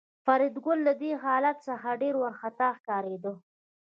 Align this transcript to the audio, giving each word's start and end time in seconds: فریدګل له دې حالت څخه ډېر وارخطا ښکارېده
فریدګل 0.25 0.79
له 0.87 0.93
دې 1.01 1.11
حالت 1.23 1.57
څخه 1.67 1.89
ډېر 2.01 2.15
وارخطا 2.21 2.69
ښکارېده 2.77 3.33